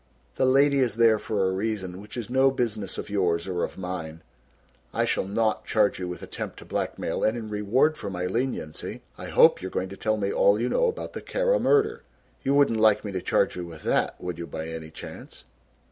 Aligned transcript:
The 0.33 0.47
lady 0.47 0.79
is 0.79 0.95
there 0.95 1.19
for 1.19 1.45
a 1.45 1.51
reason 1.51 2.01
which 2.01 2.17
is 2.17 2.27
no 2.27 2.49
business 2.49 2.97
of 2.97 3.07
yours 3.11 3.47
or 3.47 3.63
of 3.63 3.77
mine. 3.77 4.23
I 4.95 5.05
shall 5.05 5.27
not 5.27 5.65
charge 5.67 5.99
you 5.99 6.07
with 6.07 6.23
attempt 6.23 6.57
to 6.57 6.65
blackmail 6.65 7.23
and 7.23 7.37
in 7.37 7.51
reward 7.51 7.97
for 7.99 8.09
my 8.09 8.25
leniency 8.25 9.03
I 9.15 9.27
hope 9.27 9.61
you 9.61 9.67
are 9.67 9.69
going 9.69 9.89
to 9.89 9.97
tell 9.97 10.17
me 10.17 10.33
all 10.33 10.59
you 10.59 10.69
know 10.69 10.87
about 10.87 11.13
the 11.13 11.21
Kara 11.21 11.59
murder. 11.59 12.01
You 12.41 12.55
wouldn't 12.55 12.79
like 12.79 13.05
me 13.05 13.11
to 13.11 13.21
charge 13.21 13.55
you 13.55 13.67
with 13.67 13.83
that, 13.83 14.19
would 14.19 14.39
you 14.39 14.47
by 14.47 14.69
any 14.69 14.89
chance!" 14.89 15.43